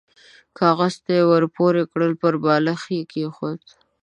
[0.57, 3.59] کاغذ ته يې ور پوه کړل، پر بالښت يې کېښود.